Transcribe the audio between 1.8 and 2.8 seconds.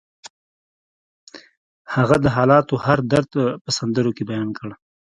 هغه د حالاتو